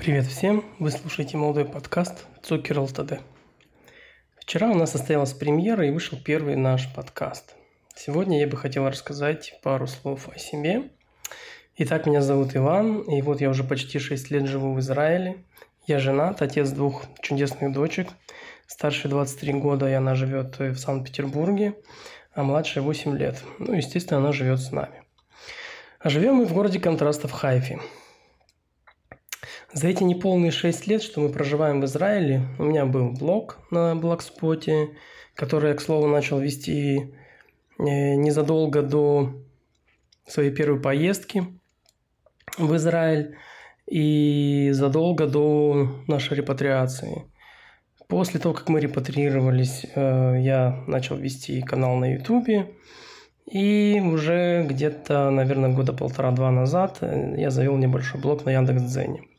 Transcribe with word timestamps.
Привет 0.00 0.24
всем! 0.24 0.64
Вы 0.78 0.92
слушаете 0.92 1.36
молодой 1.36 1.66
подкаст 1.66 2.24
«Цукер 2.42 2.80
ЛТД». 2.80 3.20
Вчера 4.38 4.70
у 4.70 4.74
нас 4.74 4.92
состоялась 4.92 5.34
премьера 5.34 5.86
и 5.86 5.90
вышел 5.90 6.16
первый 6.18 6.56
наш 6.56 6.90
подкаст. 6.94 7.54
Сегодня 7.94 8.40
я 8.40 8.46
бы 8.46 8.56
хотел 8.56 8.88
рассказать 8.88 9.60
пару 9.62 9.86
слов 9.86 10.30
о 10.34 10.38
себе. 10.38 10.84
Итак, 11.76 12.06
меня 12.06 12.22
зовут 12.22 12.56
Иван, 12.56 13.02
и 13.02 13.20
вот 13.20 13.42
я 13.42 13.50
уже 13.50 13.62
почти 13.62 13.98
6 13.98 14.30
лет 14.30 14.46
живу 14.46 14.72
в 14.72 14.80
Израиле. 14.80 15.44
Я 15.86 15.98
женат, 15.98 16.40
отец 16.40 16.70
двух 16.70 17.04
чудесных 17.20 17.70
дочек. 17.70 18.08
Старшей 18.66 19.10
23 19.10 19.52
года, 19.52 19.86
и 19.86 19.92
она 19.92 20.14
живет 20.14 20.58
в 20.58 20.78
Санкт-Петербурге, 20.78 21.74
а 22.32 22.42
младшая 22.42 22.82
8 22.82 23.18
лет. 23.18 23.44
Ну, 23.58 23.74
естественно, 23.74 24.20
она 24.20 24.32
живет 24.32 24.60
с 24.60 24.72
нами. 24.72 25.02
А 25.98 26.08
живем 26.08 26.36
мы 26.36 26.46
в 26.46 26.54
городе 26.54 26.80
контраста 26.80 27.28
в 27.28 27.32
Хайфе. 27.32 27.80
За 29.72 29.86
эти 29.86 30.02
неполные 30.02 30.50
шесть 30.50 30.88
лет, 30.88 31.00
что 31.00 31.20
мы 31.20 31.28
проживаем 31.28 31.80
в 31.80 31.84
Израиле, 31.84 32.42
у 32.58 32.64
меня 32.64 32.86
был 32.86 33.12
блог 33.12 33.58
на 33.70 33.94
Блогспоте, 33.94 34.90
который 35.36 35.70
я, 35.70 35.76
к 35.76 35.80
слову, 35.80 36.08
начал 36.08 36.40
вести 36.40 37.14
э, 37.78 38.14
незадолго 38.16 38.82
до 38.82 39.32
своей 40.26 40.50
первой 40.50 40.80
поездки 40.80 41.44
в 42.58 42.74
Израиль 42.74 43.36
и 43.86 44.70
задолго 44.72 45.28
до 45.28 46.02
нашей 46.08 46.38
репатриации. 46.38 47.26
После 48.08 48.40
того, 48.40 48.54
как 48.54 48.68
мы 48.68 48.80
репатриировались, 48.80 49.86
э, 49.94 50.36
я 50.40 50.82
начал 50.88 51.16
вести 51.16 51.62
канал 51.62 51.94
на 51.94 52.14
Ютубе. 52.14 52.74
И 53.48 54.02
уже 54.04 54.66
где-то, 54.68 55.30
наверное, 55.30 55.72
года 55.72 55.92
полтора-два 55.92 56.50
назад 56.50 56.98
э, 57.02 57.34
я 57.36 57.50
завел 57.50 57.76
небольшой 57.76 58.20
блог 58.20 58.44
на 58.44 58.50
Яндекс.Дзене. 58.50 59.29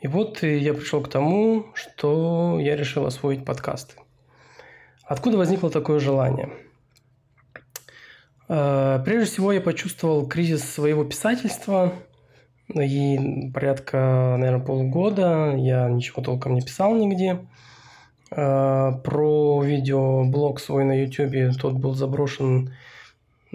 И 0.00 0.08
вот 0.08 0.42
я 0.42 0.74
пришел 0.74 1.02
к 1.02 1.08
тому, 1.08 1.66
что 1.74 2.58
я 2.60 2.76
решил 2.76 3.06
освоить 3.06 3.44
подкасты. 3.44 3.94
Откуда 5.04 5.38
возникло 5.38 5.70
такое 5.70 6.00
желание? 6.00 6.50
Э, 8.48 9.00
прежде 9.04 9.30
всего, 9.30 9.52
я 9.52 9.60
почувствовал 9.60 10.26
кризис 10.26 10.64
своего 10.64 11.04
писательства. 11.04 11.92
И 12.74 13.50
порядка, 13.54 14.36
наверное, 14.38 14.64
полгода 14.64 15.54
я 15.56 15.88
ничего 15.88 16.22
толком 16.22 16.54
не 16.54 16.60
писал 16.60 16.94
нигде. 16.94 17.46
Э, 18.30 18.92
про 19.02 19.62
видеоблог 19.62 20.60
свой 20.60 20.84
на 20.84 20.92
YouTube 20.92 21.56
тот 21.58 21.74
был 21.74 21.94
заброшен, 21.94 22.74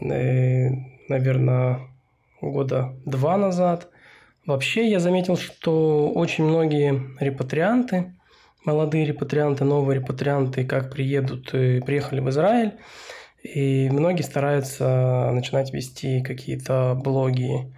э, 0.02 0.70
наверное, 1.08 1.82
года 2.42 2.96
два 3.06 3.38
назад– 3.38 3.90
Вообще 4.46 4.90
я 4.90 5.00
заметил, 5.00 5.38
что 5.38 6.10
очень 6.10 6.46
многие 6.46 7.16
репатрианты, 7.20 8.16
молодые 8.66 9.06
репатрианты, 9.06 9.66
новые 9.66 10.00
репатрианты, 10.00 10.66
как 10.66 10.92
приедут, 10.92 11.54
э, 11.54 11.80
приехали 11.82 12.22
в 12.22 12.30
Израиль, 12.30 12.74
и 13.44 13.90
многие 13.92 14.24
стараются 14.24 15.30
начинать 15.32 15.74
вести 15.74 16.22
какие-то 16.22 17.00
блоги, 17.04 17.72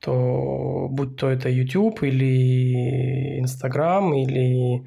то 0.00 0.88
будь 0.90 1.16
то 1.16 1.28
это 1.28 1.48
YouTube 1.48 2.02
или 2.02 3.38
Instagram 3.40 4.14
или 4.14 4.86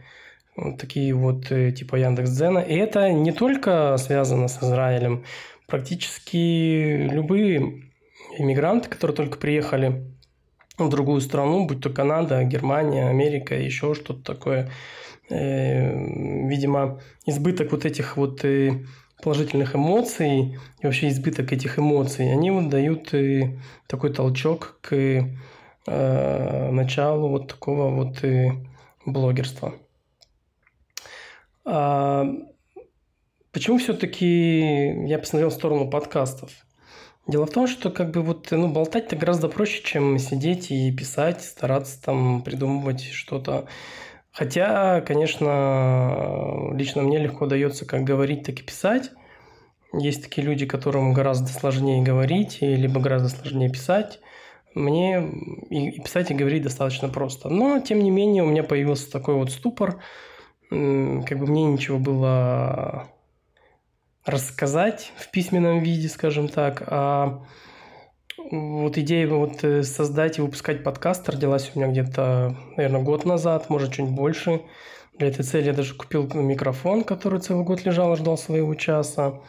такие 0.78 1.14
вот 1.14 1.52
э, 1.52 1.72
типа 1.72 1.96
Яндекс.Дзена. 1.96 2.60
И 2.60 2.76
это 2.76 3.12
не 3.12 3.32
только 3.32 3.98
связано 3.98 4.48
с 4.48 4.62
Израилем. 4.64 5.24
Практически 5.68 7.08
любые 7.12 7.84
иммигранты, 8.38 8.90
которые 8.90 9.16
только 9.16 9.38
приехали 9.38 10.04
в 10.88 10.90
другую 10.90 11.22
страну, 11.22 11.66
будь 11.66 11.82
то 11.82 11.90
Канада, 11.90 12.44
Германия, 12.44 13.10
Америка, 13.10 13.56
еще 13.56 13.94
что-то 13.94 14.24
такое. 14.24 14.72
Э, 15.30 15.94
видимо, 16.48 17.00
избыток 17.26 17.72
вот 17.72 17.86
этих 17.86 18.18
вот 18.18 18.44
э, 18.44 18.84
положительных 19.22 19.76
эмоций 19.76 20.58
и 20.82 20.86
вообще 20.86 21.10
избыток 21.10 21.54
этих 21.54 21.78
эмоций, 21.78 22.32
они 22.32 22.52
вот 22.52 22.70
дают 22.70 23.14
э, 23.14 23.60
такой 23.88 24.14
толчок 24.14 24.80
к 24.82 25.26
началу 25.86 27.30
вот 27.30 27.48
такого 27.48 27.90
вот 27.90 28.24
блогерства. 29.08 29.74
А 31.66 32.26
почему 33.52 33.80
все-таки 33.80 35.08
я 35.08 35.18
посмотрел 35.18 35.50
в 35.50 35.54
сторону 35.54 35.90
подкастов? 35.90 36.52
Дело 37.30 37.46
в 37.46 37.52
том, 37.52 37.68
что 37.68 37.92
как 37.92 38.10
бы 38.10 38.24
вот 38.24 38.48
ну, 38.50 38.70
болтать-то 38.70 39.16
гораздо 39.16 39.50
проще, 39.50 39.84
чем 39.84 40.18
сидеть 40.18 40.72
и 40.72 40.92
писать, 40.92 41.44
стараться 41.44 42.02
там 42.02 42.42
придумывать 42.42 43.04
что-то. 43.04 43.68
Хотя, 44.32 45.02
конечно, 45.02 46.72
лично 46.74 47.04
мне 47.04 47.20
легко 47.20 47.46
дается 47.46 47.86
как 47.86 48.04
говорить, 48.04 48.48
так 48.48 48.60
и 48.60 48.64
писать. 48.64 49.12
Есть 49.94 50.24
такие 50.24 50.48
люди, 50.48 50.66
которым 50.66 51.14
гораздо 51.14 51.50
сложнее 51.50 52.02
говорить, 52.02 52.62
либо 52.62 53.00
гораздо 53.00 53.30
сложнее 53.30 53.70
писать. 53.70 54.20
Мне 54.74 55.22
и 55.70 56.02
писать, 56.02 56.32
и 56.32 56.34
говорить 56.34 56.64
достаточно 56.64 57.10
просто. 57.10 57.50
Но, 57.50 57.80
тем 57.80 58.00
не 58.00 58.10
менее, 58.10 58.42
у 58.42 58.48
меня 58.48 58.64
появился 58.64 59.12
такой 59.12 59.36
вот 59.36 59.52
ступор. 59.52 60.02
Как 60.72 61.38
бы 61.38 61.46
мне 61.46 61.64
ничего 61.66 62.00
было 62.00 63.08
рассказать 64.30 65.12
в 65.18 65.32
письменном 65.32 65.80
виде, 65.80 66.10
скажем 66.10 66.48
так. 66.48 66.84
А 66.88 67.44
вот 68.52 68.98
идея 68.98 69.28
вот 69.28 69.64
э, 69.64 69.84
создать 69.84 70.38
и 70.38 70.42
выпускать 70.42 70.84
подкаст 70.84 71.28
родилась 71.30 71.72
у 71.74 71.80
меня 71.80 71.92
где-то, 71.92 72.56
наверное, 72.78 73.02
год 73.02 73.26
назад, 73.26 73.70
может, 73.70 73.94
чуть 73.94 74.10
больше. 74.10 74.62
Для 75.18 75.28
этой 75.28 75.44
цели 75.44 75.68
я 75.68 75.74
даже 75.74 75.96
купил 75.96 76.28
микрофон, 76.34 77.04
который 77.04 77.42
целый 77.42 77.66
год 77.66 77.84
лежал 77.86 78.16
ждал 78.16 78.38
своего 78.38 78.74
часа. 78.76 79.42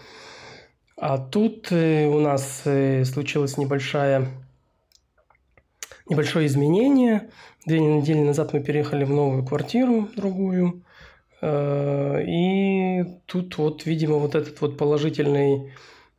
А 0.97 1.19
тут 1.19 1.69
э, 1.71 2.07
у 2.07 2.21
нас 2.21 2.63
э, 2.65 3.05
случилась 3.05 3.57
небольшая 3.57 4.29
небольшое 6.11 6.47
изменение. 6.47 7.31
Две 7.65 7.81
недели 7.81 8.19
назад 8.19 8.53
мы 8.53 8.61
переехали 8.61 9.05
в 9.05 9.11
новую 9.11 9.45
квартиру, 9.45 10.09
другую. 10.17 10.83
Э, 11.41 12.23
и 12.23 13.05
тут 13.27 13.57
вот, 13.59 13.87
видимо, 13.87 14.17
вот 14.17 14.35
этот 14.35 14.61
вот 14.61 14.77
положительный 14.77 15.73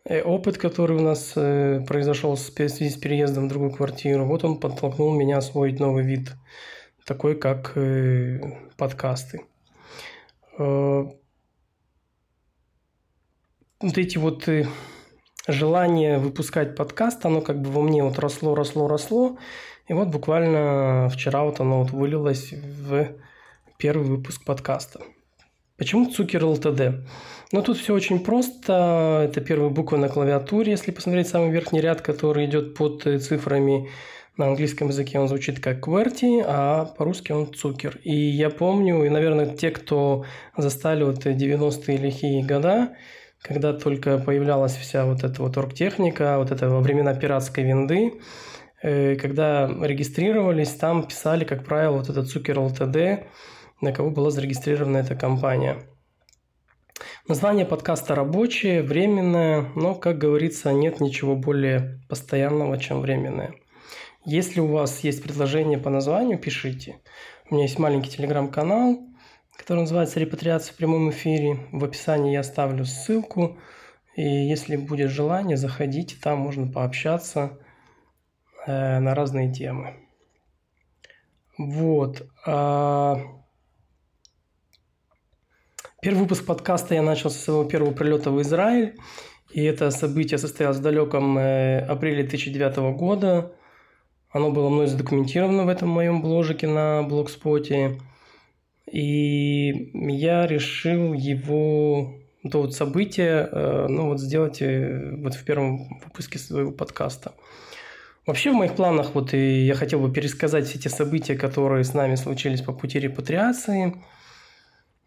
э, 0.05 0.21
опыт, 0.21 0.57
который 0.57 0.97
у 0.97 1.01
нас 1.01 1.33
э, 1.35 1.83
произошел 1.87 2.35
в 2.35 2.39
связи 2.39 2.89
с 2.89 2.97
переездом 2.97 3.45
в 3.45 3.49
другую 3.49 3.71
квартиру, 3.71 4.25
вот 4.25 4.43
он 4.43 4.59
подтолкнул 4.59 5.13
меня 5.13 5.37
освоить 5.37 5.79
новый 5.79 6.03
вид, 6.03 6.31
такой 7.05 7.35
как 7.35 7.77
подкасты. 8.77 9.41
Вот 10.57 11.17
эти 13.97 14.17
вот 14.19 14.47
желание 15.47 16.19
выпускать 16.19 16.75
подкаст, 16.75 17.25
оно 17.25 17.41
как 17.41 17.61
бы 17.61 17.71
во 17.71 17.81
мне 17.81 18.03
вот 18.03 18.19
росло, 18.19 18.53
росло, 18.53 18.87
росло. 18.87 19.37
И 19.87 19.93
вот 19.93 20.09
буквально 20.09 21.09
вчера 21.09 21.43
вот 21.43 21.59
оно 21.59 21.81
вот 21.81 21.91
вылилось 21.91 22.53
в 22.53 23.15
первый 23.81 24.05
выпуск 24.05 24.45
подкаста. 24.45 24.99
Почему 25.75 26.05
Цукер 26.05 26.45
ЛТД? 26.45 27.03
Ну, 27.51 27.63
тут 27.63 27.77
все 27.77 27.95
очень 27.95 28.19
просто. 28.19 29.27
Это 29.27 29.41
первая 29.41 29.71
буква 29.71 29.97
на 29.97 30.07
клавиатуре. 30.07 30.71
Если 30.73 30.91
посмотреть 30.91 31.27
самый 31.27 31.49
верхний 31.49 31.81
ряд, 31.81 32.01
который 32.01 32.45
идет 32.45 32.75
под 32.75 33.01
цифрами 33.01 33.89
на 34.37 34.45
английском 34.49 34.89
языке, 34.89 35.19
он 35.19 35.27
звучит 35.27 35.59
как 35.59 35.83
QWERTY, 35.87 36.43
а 36.45 36.85
по-русски 36.85 37.31
он 37.31 37.51
Цукер. 37.51 37.97
И 38.03 38.15
я 38.15 38.51
помню, 38.51 39.03
и, 39.03 39.09
наверное, 39.09 39.47
те, 39.47 39.71
кто 39.71 40.25
застали 40.55 41.03
вот 41.03 41.25
90-е 41.25 41.97
лихие 41.97 42.45
года, 42.45 42.95
когда 43.41 43.73
только 43.73 44.19
появлялась 44.19 44.75
вся 44.75 45.05
вот 45.05 45.23
эта 45.23 45.41
вот 45.41 45.57
оргтехника, 45.57 46.37
вот 46.37 46.51
это 46.51 46.69
во 46.69 46.81
времена 46.81 47.15
пиратской 47.15 47.63
винды, 47.63 48.13
э, 48.83 49.15
когда 49.15 49.67
регистрировались, 49.81 50.69
там 50.69 51.07
писали, 51.07 51.45
как 51.45 51.65
правило, 51.65 51.97
вот 51.97 52.09
этот 52.09 52.29
Цукер 52.29 52.59
ЛТД, 52.59 53.25
на 53.81 53.91
кого 53.91 54.11
была 54.11 54.29
зарегистрирована 54.29 54.97
эта 54.97 55.15
компания. 55.15 55.83
Название 57.27 57.65
подкаста 57.65 58.15
рабочее, 58.15 58.83
временное, 58.83 59.71
но, 59.75 59.95
как 59.95 60.17
говорится, 60.17 60.71
нет 60.71 60.99
ничего 60.99 61.35
более 61.35 61.99
постоянного, 62.07 62.77
чем 62.77 63.01
временное. 63.01 63.53
Если 64.23 64.59
у 64.59 64.67
вас 64.67 64.99
есть 65.03 65.23
предложение 65.23 65.79
по 65.79 65.89
названию, 65.89 66.37
пишите. 66.37 66.99
У 67.49 67.55
меня 67.55 67.63
есть 67.63 67.79
маленький 67.79 68.11
телеграм-канал, 68.11 68.99
который 69.57 69.79
называется 69.79 70.19
«Репатриация 70.19 70.73
в 70.73 70.77
прямом 70.77 71.09
эфире». 71.09 71.67
В 71.71 71.83
описании 71.83 72.33
я 72.33 72.41
оставлю 72.41 72.85
ссылку. 72.85 73.57
И 74.15 74.23
если 74.23 74.75
будет 74.75 75.09
желание, 75.09 75.57
заходите, 75.57 76.17
там 76.21 76.39
можно 76.39 76.71
пообщаться 76.71 77.59
э, 78.67 78.99
на 78.99 79.15
разные 79.15 79.51
темы. 79.51 79.95
Вот. 81.57 82.27
Первый 86.01 86.21
выпуск 86.21 86.47
подкаста 86.47 86.95
я 86.95 87.03
начал 87.03 87.29
со 87.29 87.37
своего 87.37 87.63
первого 87.63 87.91
прилета 87.93 88.31
в 88.31 88.41
Израиль. 88.41 88.95
И 89.51 89.63
это 89.63 89.91
событие 89.91 90.39
состоялось 90.39 90.77
в 90.77 90.81
далеком 90.81 91.37
э, 91.37 91.77
апреле 91.77 92.23
2009 92.23 92.97
года. 92.97 93.51
Оно 94.31 94.49
было 94.49 94.69
мной 94.69 94.87
задокументировано 94.87 95.65
в 95.65 95.69
этом 95.69 95.89
моем 95.89 96.23
бложике 96.23 96.65
на 96.65 97.03
блогспоте. 97.03 97.99
И 98.91 99.91
я 99.93 100.47
решил 100.47 101.13
его, 101.13 102.15
то 102.51 102.61
вот 102.61 102.73
событие, 102.73 103.47
э, 103.51 103.85
ну 103.87 104.07
вот 104.07 104.19
сделать 104.19 104.59
э, 104.59 105.15
вот 105.17 105.35
в 105.35 105.45
первом 105.45 105.99
выпуске 105.99 106.39
своего 106.39 106.71
подкаста. 106.71 107.35
Вообще 108.25 108.49
в 108.49 108.55
моих 108.55 108.73
планах 108.73 109.13
вот 109.13 109.35
и 109.35 109.67
я 109.67 109.75
хотел 109.75 109.99
бы 109.99 110.11
пересказать 110.11 110.65
все 110.65 110.79
те 110.79 110.89
события, 110.89 111.35
которые 111.35 111.83
с 111.83 111.93
нами 111.93 112.15
случились 112.15 112.61
по 112.61 112.73
пути 112.73 112.99
репатриации. 112.99 113.93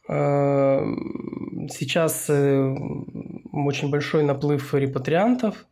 Э, 0.08 0.84
сейчас 1.70 2.28
очень 2.28 3.90
большой 3.90 4.22
наплыв 4.24 4.74
репатриантов, 4.74 5.66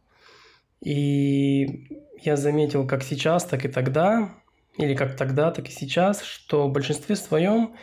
и 0.81 1.89
я 2.23 2.37
заметил 2.37 2.87
как 2.87 3.03
сейчас, 3.03 3.45
так 3.45 3.65
и 3.65 3.69
тогда, 3.69 4.31
или 4.79 4.95
как 4.95 5.17
тогда, 5.17 5.51
так 5.51 5.69
и 5.69 5.73
сейчас, 5.73 6.23
что 6.23 6.69
в 6.69 6.73
большинстве 6.73 7.17
своем 7.17 7.75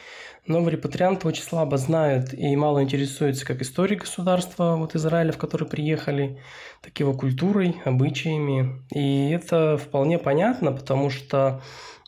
новые 0.47 0.77
репатрианты 0.77 1.27
очень 1.27 1.43
слабо 1.43 1.77
знают 1.77 2.33
и 2.33 2.55
мало 2.55 2.81
интересуются 2.83 3.45
как 3.45 3.61
историей 3.61 3.99
государства 3.99 4.75
вот 4.75 4.95
Израиля, 4.95 5.31
в 5.31 5.37
который 5.37 5.67
приехали, 5.67 6.41
так 6.81 6.99
и 6.99 7.03
его 7.03 7.13
культурой, 7.13 7.75
обычаями. 7.85 8.81
И 8.91 9.29
это 9.29 9.77
вполне 9.77 10.17
понятно, 10.17 10.71
потому 10.71 11.09
что 11.09 11.61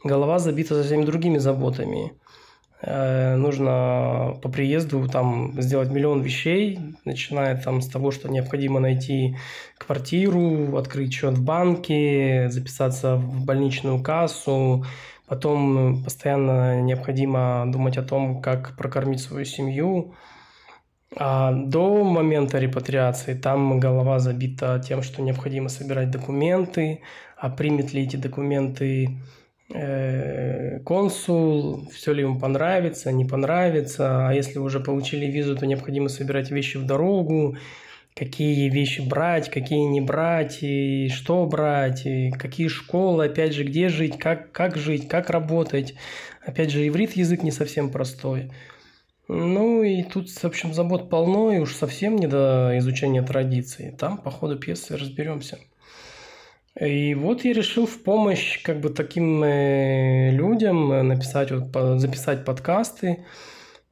голова 0.03 0.39
забита 0.39 0.75
совсем 0.75 1.05
другими 1.05 1.37
заботами. 1.37 2.13
Э, 2.83 3.35
нужно 3.35 4.39
по 4.41 4.49
приезду 4.49 5.07
там 5.07 5.53
сделать 5.61 5.91
миллион 5.91 6.21
вещей, 6.21 6.79
начиная 7.05 7.55
там 7.61 7.81
с 7.81 7.87
того, 7.87 8.09
что 8.11 8.27
необходимо 8.27 8.79
найти 8.79 9.37
квартиру, 9.77 10.75
открыть 10.77 11.13
счет 11.13 11.37
в 11.37 11.43
банке, 11.43 12.49
записаться 12.49 13.17
в 13.17 13.45
больничную 13.45 14.01
кассу, 14.01 14.83
потом 15.27 16.03
постоянно 16.03 16.81
необходимо 16.81 17.65
думать 17.67 17.97
о 17.97 18.03
том, 18.03 18.41
как 18.41 18.75
прокормить 18.77 19.21
свою 19.21 19.45
семью. 19.45 20.15
А 21.17 21.51
до 21.51 22.03
момента 22.03 22.57
репатриации 22.57 23.33
там 23.33 23.79
голова 23.79 24.17
забита 24.19 24.81
тем, 24.83 25.03
что 25.03 25.21
необходимо 25.21 25.69
собирать 25.69 26.09
документы, 26.09 27.01
а 27.37 27.49
примет 27.49 27.93
ли 27.93 28.03
эти 28.03 28.15
документы 28.15 29.19
консул, 30.83 31.87
все 31.91 32.13
ли 32.13 32.21
ему 32.23 32.39
понравится, 32.39 33.11
не 33.11 33.25
понравится, 33.25 34.27
а 34.27 34.33
если 34.33 34.59
уже 34.59 34.79
получили 34.79 35.25
визу, 35.25 35.55
то 35.55 35.65
необходимо 35.65 36.09
собирать 36.09 36.51
вещи 36.51 36.77
в 36.77 36.85
дорогу, 36.85 37.57
какие 38.15 38.69
вещи 38.69 39.01
брать, 39.01 39.49
какие 39.49 39.79
не 39.85 40.01
брать, 40.01 40.59
и 40.61 41.09
что 41.09 41.45
брать, 41.45 42.05
и 42.05 42.31
какие 42.31 42.67
школы, 42.67 43.25
опять 43.25 43.53
же, 43.53 43.63
где 43.63 43.89
жить, 43.89 44.17
как, 44.17 44.51
как 44.51 44.77
жить, 44.77 45.07
как 45.07 45.29
работать. 45.29 45.95
Опять 46.45 46.71
же, 46.71 46.87
иврит 46.87 47.13
язык 47.13 47.43
не 47.43 47.51
совсем 47.51 47.89
простой. 47.91 48.51
Ну 49.27 49.83
и 49.83 50.03
тут, 50.03 50.29
в 50.29 50.43
общем, 50.43 50.73
забот 50.73 51.09
полно, 51.09 51.53
и 51.53 51.59
уж 51.59 51.73
совсем 51.75 52.17
не 52.17 52.27
до 52.27 52.73
изучения 52.79 53.21
традиций. 53.21 53.91
Там 53.91 54.17
по 54.17 54.29
ходу 54.29 54.57
пьесы 54.57 54.97
разберемся. 54.97 55.59
И 56.79 57.15
вот 57.15 57.43
я 57.43 57.53
решил 57.53 57.85
в 57.85 58.01
помощь 58.01 58.61
как 58.63 58.79
бы 58.79 58.89
таким 58.89 59.43
э, 59.43 60.31
людям 60.31 60.91
э, 60.91 61.01
написать, 61.01 61.51
вот, 61.51 61.99
записать 61.99 62.45
подкасты. 62.45 63.25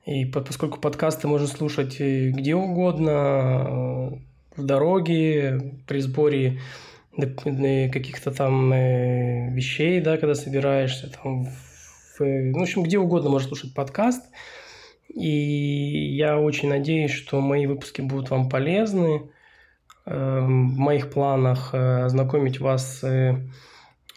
И 0.06 0.26
по, 0.26 0.40
поскольку 0.40 0.80
подкасты 0.80 1.28
можно 1.28 1.48
слушать 1.48 1.98
э, 2.00 2.30
где 2.30 2.56
угодно, 2.56 4.22
в 4.56 4.66
дороге, 4.66 5.82
при 5.88 6.00
сборе 6.00 6.60
каких-то 7.16 8.32
там 8.32 8.72
вещей, 8.72 10.00
да, 10.00 10.18
когда 10.18 10.36
собираешься, 10.36 11.12
там, 11.12 11.46
в, 11.46 12.20
ну, 12.20 12.60
в 12.60 12.62
общем, 12.62 12.84
где 12.84 12.98
угодно 12.98 13.30
можно 13.30 13.50
слушать 13.50 13.74
подкаст. 13.74 14.24
И 15.14 16.16
я 16.16 16.40
очень 16.40 16.70
надеюсь, 16.70 17.12
что 17.12 17.42
мои 17.42 17.66
выпуски 17.66 18.02
будут 18.02 18.30
вам 18.30 18.48
полезны. 18.48 19.24
Эм, 20.06 20.70
в 20.72 20.78
моих 20.78 21.12
планах 21.12 21.70
э, 21.74 22.04
ознакомить 22.06 22.60
вас 22.60 23.04
э, 23.04 23.36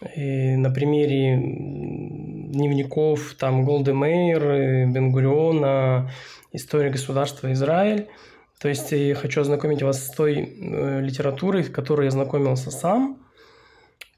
на 0.01 0.71
примере 0.71 1.37
дневников 1.37 3.35
там 3.39 3.65
Голды 3.65 3.93
Мейер, 3.93 4.43
э, 4.45 4.87
Бенгуриона, 4.87 6.11
история 6.53 6.91
государства 6.91 7.53
Израиль. 7.53 8.09
То 8.59 8.69
есть 8.69 8.93
я 8.93 9.15
хочу 9.15 9.41
ознакомить 9.41 9.83
вас 9.83 10.07
с 10.07 10.11
той 10.11 10.35
литературой, 10.37 11.65
с 11.65 11.69
которой 11.69 12.05
я 12.05 12.11
знакомился 12.13 12.71
сам. 12.71 13.19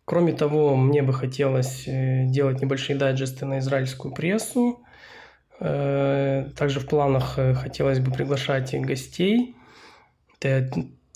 Кроме 0.04 0.34
того, 0.34 0.76
мне 0.76 1.02
бы 1.02 1.14
хотелось 1.14 1.84
делать 1.86 2.60
небольшие 2.60 2.98
дайджесты 2.98 3.46
на 3.46 3.60
израильскую 3.60 4.14
прессу. 4.14 4.84
Также 5.58 6.80
в 6.80 6.86
планах 6.86 7.38
хотелось 7.54 8.00
бы 8.00 8.12
приглашать 8.12 8.78
гостей 8.82 9.56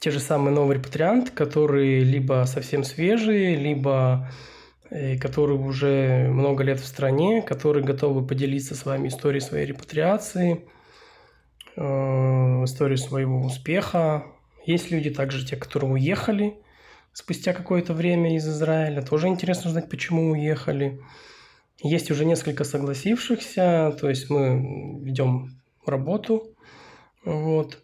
те 0.01 0.11
же 0.11 0.21
самые 0.21 0.55
новые 0.55 0.79
репатрианты, 0.79 1.33
которые 1.33 2.05
либо 2.05 2.45
совсем 2.47 2.85
свежие, 2.85 3.57
либо 3.57 4.31
э, 4.91 5.19
которые 5.19 5.59
уже 5.59 6.29
много 6.29 6.63
лет 6.63 6.79
в 6.81 6.87
стране, 6.87 7.43
которые 7.43 7.85
готовы 7.85 8.27
поделиться 8.27 8.75
с 8.75 8.85
вами 8.85 9.09
историей 9.09 9.41
своей 9.41 9.67
репатриации, 9.67 10.65
э, 11.77 11.83
историей 11.83 12.99
своего 12.99 13.41
успеха. 13.41 14.25
Есть 14.65 14.91
люди 14.91 15.11
также, 15.11 15.45
те, 15.45 15.57
которые 15.57 15.93
уехали 15.93 16.57
спустя 17.13 17.53
какое-то 17.53 17.95
время 17.95 18.37
из 18.37 18.47
Израиля. 18.47 19.03
Тоже 19.03 19.27
интересно 19.27 19.71
знать, 19.73 19.89
почему 19.89 20.31
уехали. 20.31 21.01
Есть 21.83 22.11
уже 22.13 22.25
несколько 22.25 22.63
согласившихся, 22.63 23.97
то 24.01 24.09
есть 24.09 24.31
мы 24.31 25.01
ведем 25.03 25.61
работу. 25.85 26.55
Вот. 27.25 27.83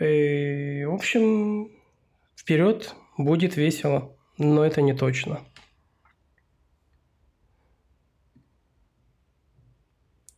И, 0.00 0.84
в 0.84 0.94
общем, 0.94 1.70
вперед 2.36 2.94
будет 3.16 3.56
весело, 3.56 4.16
но 4.36 4.64
это 4.64 4.82
не 4.82 4.94
точно. 4.94 5.40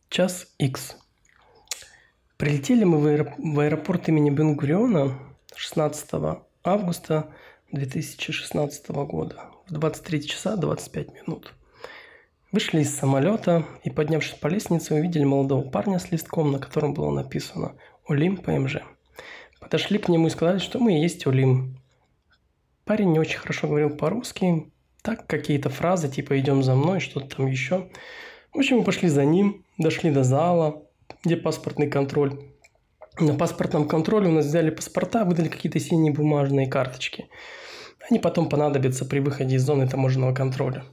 Час 0.09 0.47
X. 0.57 0.97
Прилетели 2.37 2.83
мы 2.83 2.99
в 3.37 3.59
аэропорт 3.59 4.07
имени 4.07 4.29
Бенгуриона 4.29 5.19
16 5.55 6.39
августа 6.63 7.33
2016 7.71 8.89
года 8.89 9.45
в 9.67 9.73
23 9.73 10.27
часа 10.27 10.55
25 10.55 11.13
минут. 11.13 11.53
Вышли 12.51 12.81
из 12.81 12.95
самолета 12.95 13.65
и, 13.83 13.89
поднявшись 13.89 14.39
по 14.39 14.47
лестнице, 14.47 14.95
увидели 14.95 15.23
молодого 15.23 15.69
парня 15.69 15.99
с 15.99 16.11
листком, 16.11 16.51
на 16.51 16.59
котором 16.59 16.93
было 16.93 17.11
написано 17.11 17.75
«Олим 18.07 18.37
ПМЖ». 18.37 18.77
Подошли 19.59 19.97
к 19.97 20.09
нему 20.09 20.27
и 20.27 20.29
сказали, 20.29 20.59
что 20.59 20.79
мы 20.79 20.97
и 20.97 21.01
есть 21.01 21.25
Улим. 21.27 21.77
Парень 22.85 23.11
не 23.11 23.19
очень 23.19 23.37
хорошо 23.37 23.67
говорил 23.67 23.89
по-русски, 23.91 24.71
так 25.01 25.27
какие-то 25.27 25.69
фразы 25.69 26.09
типа 26.09 26.39
«идем 26.39 26.63
за 26.63 26.75
мной», 26.75 26.99
что-то 26.99 27.37
там 27.37 27.47
еще. 27.47 27.89
В 28.53 28.57
общем, 28.57 28.77
мы 28.77 28.83
пошли 28.83 29.09
за 29.09 29.25
ним, 29.25 29.63
дошли 29.77 30.11
до 30.11 30.23
зала, 30.23 30.83
где 31.23 31.37
паспортный 31.37 31.89
контроль. 31.89 32.39
На 33.19 33.33
паспортном 33.33 33.87
контроле 33.87 34.29
у 34.29 34.31
нас 34.31 34.45
взяли 34.45 34.69
паспорта, 34.69 35.25
выдали 35.25 35.49
какие-то 35.49 35.79
синие 35.79 36.13
бумажные 36.13 36.67
карточки. 36.67 37.27
Они 38.09 38.17
потом 38.17 38.49
понадобятся 38.49 39.05
при 39.05 39.19
выходе 39.19 39.55
из 39.57 39.63
зоны 39.63 39.87
таможенного 39.87 40.33
контроля. 40.33 40.85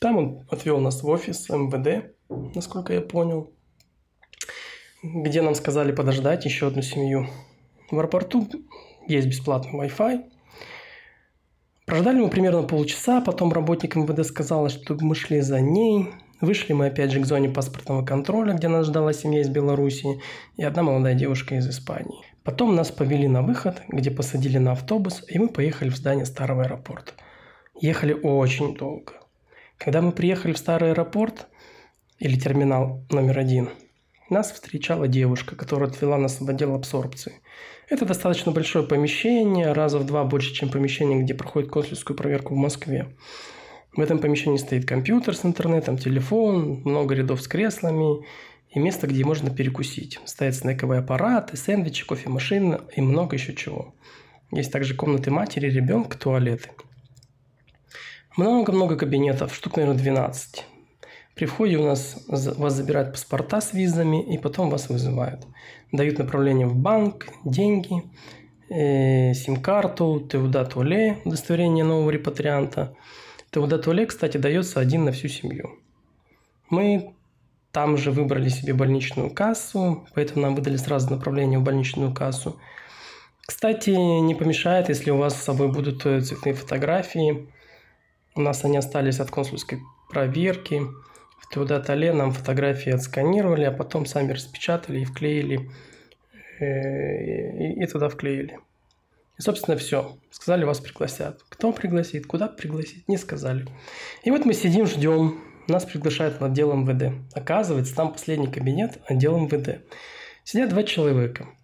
Там 0.00 0.16
он 0.16 0.46
отвел 0.50 0.80
нас 0.80 1.02
в 1.02 1.08
офис 1.08 1.48
МВД, 1.48 2.12
насколько 2.28 2.92
я 2.92 3.00
понял, 3.00 3.52
где 5.02 5.42
нам 5.42 5.54
сказали 5.54 5.92
подождать 5.92 6.44
еще 6.44 6.66
одну 6.66 6.82
семью. 6.82 7.28
В 7.92 7.98
аэропорту 7.98 8.48
есть 9.06 9.28
бесплатный 9.28 9.78
Wi-Fi. 9.78 10.24
Прождали 11.84 12.20
мы 12.20 12.30
примерно 12.30 12.62
полчаса, 12.62 13.20
потом 13.20 13.52
работник 13.52 13.96
МВД 13.96 14.26
сказала, 14.26 14.70
что 14.70 14.96
мы 14.98 15.14
шли 15.14 15.42
за 15.42 15.60
ней. 15.60 16.08
Вышли 16.40 16.72
мы 16.72 16.86
опять 16.86 17.12
же 17.12 17.20
к 17.20 17.26
зоне 17.26 17.50
паспортного 17.50 18.02
контроля, 18.02 18.54
где 18.54 18.68
нас 18.68 18.86
ждала 18.86 19.12
семья 19.12 19.42
из 19.42 19.50
Беларуси 19.50 20.22
и 20.56 20.64
одна 20.64 20.82
молодая 20.82 21.14
девушка 21.14 21.56
из 21.56 21.68
Испании. 21.68 22.24
Потом 22.44 22.74
нас 22.74 22.90
повели 22.90 23.28
на 23.28 23.42
выход, 23.42 23.82
где 23.88 24.10
посадили 24.10 24.56
на 24.56 24.72
автобус, 24.72 25.22
и 25.28 25.38
мы 25.38 25.48
поехали 25.48 25.90
в 25.90 25.96
здание 25.96 26.24
старого 26.24 26.62
аэропорта. 26.62 27.12
Ехали 27.78 28.14
очень 28.14 28.74
долго. 28.74 29.12
Когда 29.76 30.00
мы 30.00 30.12
приехали 30.12 30.52
в 30.52 30.58
старый 30.58 30.92
аэропорт, 30.92 31.46
или 32.18 32.38
терминал 32.38 33.04
номер 33.10 33.38
один, 33.38 33.68
нас 34.32 34.50
встречала 34.50 35.06
девушка, 35.06 35.54
которая 35.54 35.88
отвела 35.88 36.18
нас 36.18 36.40
в 36.40 36.48
отдел 36.48 36.74
абсорбции. 36.74 37.40
Это 37.88 38.04
достаточно 38.06 38.52
большое 38.52 38.86
помещение, 38.86 39.72
раза 39.72 39.98
в 39.98 40.06
два 40.06 40.24
больше, 40.24 40.52
чем 40.52 40.70
помещение, 40.70 41.22
где 41.22 41.34
проходит 41.34 41.70
консульскую 41.70 42.16
проверку 42.16 42.54
в 42.54 42.58
Москве. 42.58 43.14
В 43.94 44.00
этом 44.00 44.18
помещении 44.18 44.56
стоит 44.56 44.86
компьютер 44.86 45.36
с 45.36 45.44
интернетом, 45.44 45.98
телефон, 45.98 46.80
много 46.84 47.14
рядов 47.14 47.42
с 47.42 47.48
креслами 47.48 48.24
и 48.70 48.78
место, 48.78 49.06
где 49.06 49.24
можно 49.24 49.50
перекусить. 49.50 50.18
Стоят 50.24 50.54
снековые 50.54 51.00
аппараты, 51.00 51.56
сэндвичи, 51.56 52.06
кофемашина 52.06 52.80
и 52.96 53.02
много 53.02 53.36
еще 53.36 53.54
чего. 53.54 53.94
Есть 54.50 54.72
также 54.72 54.94
комнаты 54.94 55.30
матери, 55.30 55.70
ребенка, 55.70 56.16
туалеты. 56.16 56.70
Много-много 58.36 58.96
кабинетов, 58.96 59.54
штук, 59.54 59.76
наверное, 59.76 59.98
12. 59.98 60.64
При 61.34 61.46
входе 61.46 61.76
у 61.78 61.86
нас 61.86 62.24
вас 62.28 62.72
забирают 62.74 63.12
паспорта 63.12 63.60
с 63.60 63.72
визами 63.72 64.22
и 64.34 64.38
потом 64.38 64.70
вас 64.70 64.88
вызывают. 64.88 65.46
Дают 65.90 66.18
направление 66.18 66.66
в 66.66 66.76
банк, 66.76 67.26
деньги, 67.44 68.02
э, 68.68 69.32
сим-карту, 69.34 70.26
Теуда 70.30 70.64
Туале, 70.64 71.18
удостоверение 71.24 71.84
нового 71.84 72.10
репатрианта. 72.10 72.94
Теуда 73.50 73.78
Туале, 73.78 74.06
кстати, 74.06 74.36
дается 74.36 74.80
один 74.80 75.04
на 75.04 75.12
всю 75.12 75.28
семью. 75.28 75.78
Мы 76.68 77.14
там 77.72 77.96
же 77.96 78.10
выбрали 78.10 78.50
себе 78.50 78.74
больничную 78.74 79.30
кассу, 79.30 80.06
поэтому 80.14 80.42
нам 80.42 80.54
выдали 80.54 80.76
сразу 80.76 81.10
направление 81.10 81.58
в 81.58 81.62
больничную 81.62 82.14
кассу. 82.14 82.58
Кстати, 83.46 83.90
не 83.90 84.34
помешает, 84.34 84.88
если 84.90 85.10
у 85.10 85.16
вас 85.16 85.34
с 85.34 85.42
собой 85.42 85.68
будут 85.68 86.04
э, 86.06 86.20
цветные 86.20 86.54
фотографии. 86.54 87.48
У 88.34 88.40
нас 88.40 88.64
они 88.64 88.76
остались 88.76 89.20
от 89.20 89.30
консульской 89.30 89.80
проверки. 90.10 90.82
В 91.42 91.54
Теудатале 91.54 92.12
нам 92.12 92.32
фотографии 92.32 92.90
отсканировали, 92.90 93.64
а 93.64 93.72
потом 93.72 94.06
сами 94.06 94.32
распечатали 94.32 95.00
и 95.00 95.04
вклеили. 95.04 95.70
Э, 96.60 97.58
и, 97.58 97.82
и 97.82 97.86
туда 97.86 98.08
вклеили. 98.08 98.58
И, 99.38 99.42
собственно, 99.42 99.76
все. 99.76 100.18
Сказали, 100.30 100.64
вас 100.64 100.80
пригласят. 100.80 101.42
Кто 101.48 101.72
пригласит, 101.72 102.26
куда 102.26 102.48
пригласить, 102.48 103.06
не 103.08 103.18
сказали. 103.18 103.66
И 104.24 104.30
вот 104.30 104.44
мы 104.44 104.54
сидим, 104.54 104.86
ждем. 104.86 105.42
Нас 105.68 105.84
приглашают 105.84 106.40
в 106.40 106.44
отдел 106.44 106.72
МВД. 106.74 107.14
Оказывается, 107.34 107.94
там 107.94 108.12
последний 108.12 108.50
кабинет 108.50 108.98
отдел 109.06 109.38
МВД. 109.38 109.82
Сидят 110.44 110.70
два 110.70 110.82
человека– 110.82 111.48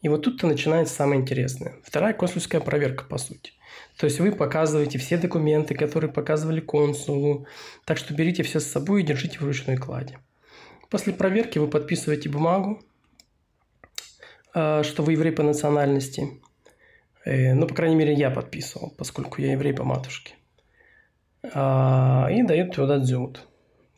и 0.00 0.08
вот 0.08 0.22
тут-то 0.22 0.46
начинается 0.46 0.94
самое 0.94 1.20
интересное. 1.20 1.74
Вторая 1.82 2.14
консульская 2.14 2.60
проверка, 2.60 3.04
по 3.04 3.18
сути. 3.18 3.52
То 3.96 4.06
есть 4.06 4.20
вы 4.20 4.32
показываете 4.32 4.98
все 4.98 5.18
документы, 5.18 5.74
которые 5.74 6.10
показывали 6.12 6.60
консулу. 6.60 7.46
Так 7.84 7.98
что 7.98 8.14
берите 8.14 8.42
все 8.42 8.60
с 8.60 8.66
собой 8.66 9.02
и 9.02 9.04
держите 9.04 9.38
в 9.38 9.42
ручной 9.42 9.76
кладе. 9.76 10.18
После 10.88 11.12
проверки 11.12 11.58
вы 11.58 11.68
подписываете 11.68 12.28
бумагу, 12.28 12.80
а, 14.54 14.82
что 14.82 15.02
вы 15.02 15.12
еврей 15.12 15.32
по 15.32 15.42
национальности. 15.42 16.40
Э, 17.24 17.54
ну, 17.54 17.66
по 17.66 17.74
крайней 17.74 17.96
мере, 17.96 18.14
я 18.14 18.30
подписывал, 18.30 18.94
поскольку 18.96 19.42
я 19.42 19.52
еврей 19.52 19.74
по 19.74 19.84
матушке. 19.84 20.34
А, 21.52 22.28
и 22.30 22.42
дает 22.42 22.74
туда 22.74 22.98
дзюд. 22.98 23.46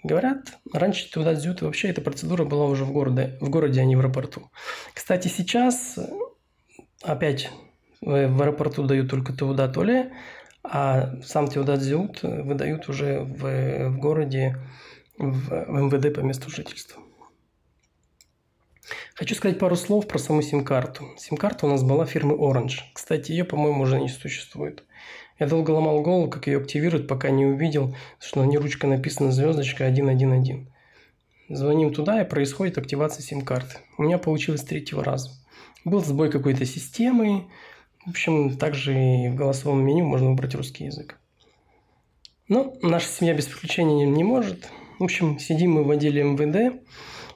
Говорят, 0.03 0.59
раньше 0.73 1.11
туда 1.11 1.35
дзют 1.35 1.61
вообще 1.61 1.89
эта 1.89 2.01
процедура 2.01 2.45
была 2.45 2.65
уже 2.67 2.85
в 2.85 2.93
городе, 2.93 3.37
в 3.41 3.51
городе, 3.51 3.81
а 3.81 3.85
не 3.85 3.97
в 3.97 4.01
аэропорту. 4.01 4.51
Кстати, 4.95 5.29
сейчас 5.29 5.99
опять 7.03 7.51
в 8.01 8.43
аэропорту 8.43 8.85
дают 8.85 9.11
только 9.11 9.33
туда 9.33 9.69
толе, 9.69 10.13
а 10.63 11.21
сам 11.23 11.49
туда 11.49 11.77
дзют 11.77 12.23
выдают 12.23 12.89
уже 12.89 13.21
в, 13.21 13.89
в 13.89 13.99
городе, 13.99 14.57
в, 15.19 15.49
в 15.49 15.81
МВД 15.81 16.15
по 16.15 16.21
месту 16.21 16.51
жительства. 16.51 17.03
Хочу 19.15 19.35
сказать 19.35 19.59
пару 19.59 19.77
слов 19.77 20.09
про 20.09 20.19
саму 20.19 20.43
сим-карту. 20.43 21.05
Сим-карта 21.19 21.67
у 21.67 21.69
нас 21.69 21.83
была 21.83 22.07
фирмы 22.07 22.35
Orange. 22.37 22.81
Кстати, 22.95 23.33
ее, 23.33 23.45
по-моему, 23.45 23.83
уже 23.83 24.01
не 24.01 24.09
существует. 24.09 24.85
Я 25.39 25.47
долго 25.47 25.71
ломал 25.71 26.03
голову, 26.03 26.29
как 26.29 26.47
ее 26.47 26.59
активировать, 26.59 27.07
пока 27.07 27.31
не 27.31 27.47
увидел, 27.47 27.95
что 28.19 28.43
на 28.43 28.47
ней 28.47 28.59
ручка 28.59 28.87
написана 28.87 29.31
звездочка 29.33 29.91
111. 29.91 30.67
Звоним 31.49 31.93
туда, 31.93 32.21
и 32.23 32.29
происходит 32.29 32.79
активация 32.79 33.23
сим-карты. 33.23 33.79
У 33.99 34.03
меня 34.03 34.19
получилось 34.19 34.63
третьего 34.63 35.03
раза. 35.05 35.31
Был 35.85 36.05
сбой 36.05 36.31
какой-то 36.31 36.65
системы. 36.65 37.49
В 38.07 38.11
общем, 38.11 38.57
также 38.57 38.95
и 38.95 39.29
в 39.29 39.35
голосовом 39.35 39.85
меню 39.85 40.05
можно 40.07 40.31
выбрать 40.31 40.55
русский 40.55 40.85
язык. 40.85 41.19
Но 42.49 42.75
наша 42.83 43.07
семья 43.07 43.35
без 43.35 43.47
приключений 43.47 44.07
не 44.07 44.25
может. 44.25 44.69
В 44.99 45.05
общем, 45.05 45.39
сидим 45.39 45.73
мы 45.73 45.85
в 45.85 45.91
отделе 45.91 46.25
МВД, 46.25 46.83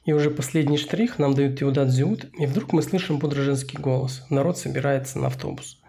и 0.04 0.12
уже 0.12 0.30
последний 0.30 0.76
штрих 0.76 1.18
нам 1.18 1.34
дают 1.34 1.58
Зиут, 1.90 2.26
и 2.38 2.46
вдруг 2.46 2.72
мы 2.72 2.82
слышим 2.82 3.18
бодрый 3.18 3.44
женский 3.44 3.78
голос. 3.78 4.26
Народ 4.28 4.58
собирается 4.58 5.18
на 5.18 5.28
автобус. 5.28 5.80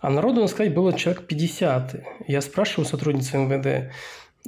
А 0.00 0.10
народу, 0.10 0.36
надо 0.40 0.48
сказать, 0.50 0.74
было 0.74 0.92
человек 0.92 1.26
50. 1.26 1.96
Я 2.26 2.40
спрашиваю 2.40 2.86
сотрудницу 2.86 3.36
МВД, 3.36 3.92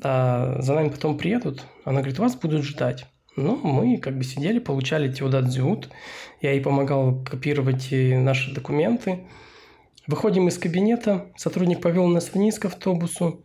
а 0.02 0.60
за 0.60 0.74
нами 0.74 0.88
потом 0.88 1.18
приедут? 1.18 1.66
Она 1.84 2.00
говорит, 2.00 2.18
вас 2.18 2.34
будут 2.36 2.64
ждать. 2.64 3.06
Ну, 3.36 3.56
мы 3.56 3.98
как 3.98 4.16
бы 4.16 4.24
сидели, 4.24 4.58
получали 4.58 5.12
теодат. 5.12 5.44
Я 6.40 6.52
ей 6.52 6.60
помогал 6.60 7.22
копировать 7.22 7.88
наши 7.90 8.54
документы. 8.54 9.26
Выходим 10.06 10.48
из 10.48 10.58
кабинета, 10.58 11.30
сотрудник 11.36 11.80
повел 11.80 12.06
нас 12.08 12.32
вниз 12.32 12.58
к 12.58 12.64
автобусу, 12.64 13.44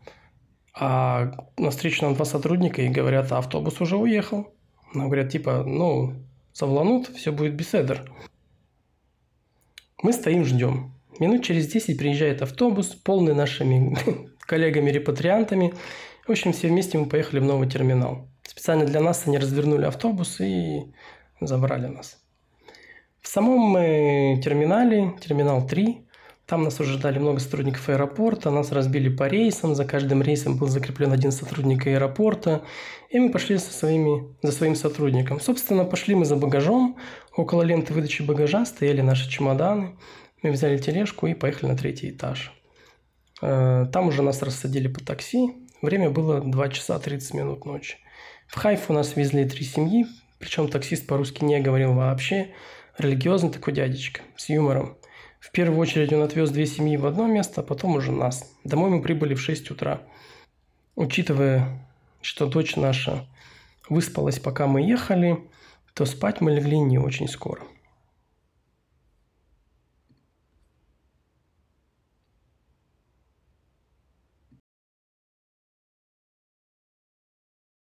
а 0.73 1.47
на 1.57 1.69
встречу 1.69 2.03
нам 2.03 2.15
два 2.15 2.25
сотрудника 2.25 2.81
и 2.81 2.89
говорят, 2.89 3.31
а 3.31 3.37
автобус 3.37 3.79
уже 3.79 3.95
уехал. 3.95 4.53
Нам 4.93 5.07
говорят, 5.07 5.31
типа, 5.31 5.63
ну, 5.63 6.13
совланут, 6.53 7.09
все 7.15 7.31
будет 7.31 7.55
беседер. 7.55 8.11
Мы 10.01 10.13
стоим, 10.13 10.45
ждем. 10.45 10.93
Минут 11.19 11.43
через 11.43 11.67
10 11.67 11.97
приезжает 11.97 12.41
автобус, 12.41 12.87
полный 12.87 13.33
нашими 13.33 13.95
коллегами-репатриантами. 14.39 15.73
В 16.27 16.31
общем, 16.31 16.53
все 16.53 16.67
вместе 16.67 16.97
мы 16.97 17.07
поехали 17.07 17.39
в 17.39 17.45
новый 17.45 17.69
терминал. 17.69 18.27
Специально 18.43 18.85
для 18.85 19.01
нас 19.01 19.27
они 19.27 19.37
развернули 19.37 19.85
автобус 19.85 20.39
и 20.39 20.91
забрали 21.39 21.87
нас. 21.87 22.19
В 23.21 23.27
самом 23.27 23.75
э, 23.77 24.39
терминале, 24.41 25.13
терминал 25.19 25.67
3, 25.67 26.06
там 26.47 26.63
нас 26.63 26.79
уже 26.79 26.93
ждали 26.93 27.19
много 27.19 27.41
сотрудников 27.41 27.89
аэропорта, 27.89 28.49
нас 28.49 28.71
разбили 28.71 29.09
по 29.09 29.27
рейсам, 29.27 29.75
за 29.75 29.83
каждым 29.83 30.21
рейсом 30.21 30.57
был 30.57 30.67
закреплен 30.67 31.11
один 31.11 31.33
сотрудник 31.33 31.85
аэропорта, 31.87 32.63
и 33.09 33.19
мы 33.19 33.31
пошли 33.31 33.57
со 33.57 33.73
своими, 33.73 34.33
за 34.41 34.53
своим 34.53 34.75
сотрудником. 34.75 35.41
Собственно, 35.41 35.83
пошли 35.83 36.15
мы 36.15 36.23
за 36.23 36.37
багажом, 36.37 36.97
около 37.35 37.63
ленты 37.63 37.93
выдачи 37.93 38.21
багажа 38.21 38.65
стояли 38.65 39.01
наши 39.01 39.29
чемоданы, 39.29 39.97
мы 40.41 40.51
взяли 40.51 40.77
тележку 40.77 41.27
и 41.27 41.33
поехали 41.33 41.71
на 41.71 41.77
третий 41.77 42.11
этаж. 42.11 42.53
Э, 43.41 43.85
там 43.91 44.07
уже 44.07 44.21
нас 44.21 44.41
рассадили 44.41 44.87
по 44.87 45.03
такси. 45.03 45.53
Время 45.81 46.09
было 46.09 46.39
2 46.39 46.69
часа 46.69 46.97
30 46.97 47.33
минут 47.33 47.65
ночи. 47.65 47.97
В 48.47 48.55
Хайфу 48.55 48.93
нас 48.93 49.17
везли 49.17 49.43
три 49.43 49.65
семьи, 49.65 50.05
причем 50.39 50.69
таксист 50.69 51.07
по-русски 51.07 51.43
не 51.43 51.59
говорил 51.59 51.93
вообще. 51.93 52.53
Религиозный 52.97 53.51
такой 53.51 53.73
дядечка, 53.73 54.21
с 54.37 54.47
юмором. 54.47 54.97
В 55.39 55.51
первую 55.51 55.79
очередь 55.79 56.13
он 56.13 56.21
отвез 56.21 56.49
две 56.49 56.65
семьи 56.65 56.97
в 56.97 57.05
одно 57.05 57.27
место, 57.27 57.61
а 57.61 57.63
потом 57.63 57.95
уже 57.95 58.11
нас. 58.11 58.51
Домой 58.63 58.89
мы 58.89 59.01
прибыли 59.01 59.35
в 59.35 59.41
6 59.41 59.71
утра. 59.71 60.01
Учитывая, 60.95 61.87
что 62.21 62.47
дочь 62.47 62.75
наша 62.75 63.27
выспалась, 63.89 64.39
пока 64.39 64.67
мы 64.67 64.81
ехали, 64.81 65.39
то 65.93 66.05
спать 66.05 66.41
мы 66.41 66.51
легли 66.51 66.79
не 66.79 66.97
очень 66.97 67.27
скоро. 67.27 67.61